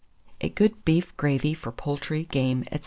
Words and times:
A 0.41 0.49
GOOD 0.49 0.83
BEEF 0.83 1.15
GRAVY 1.15 1.53
FOR 1.53 1.71
POULTRY, 1.71 2.23
GAME, 2.23 2.63
&c. 2.73 2.79